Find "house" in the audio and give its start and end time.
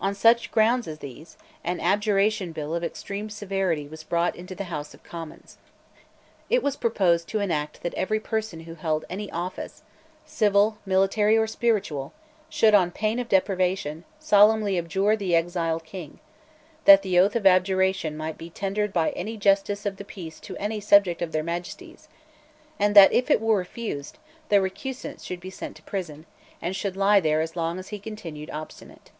4.70-4.94